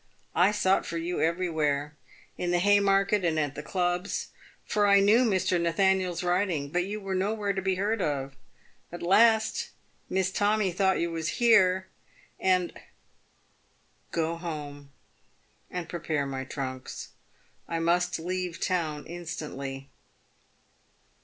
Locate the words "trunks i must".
16.45-18.17